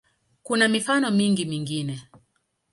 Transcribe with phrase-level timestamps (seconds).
[0.43, 2.09] Kuna mifano mingi mingine.